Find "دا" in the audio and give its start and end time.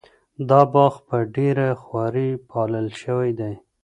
0.49-0.61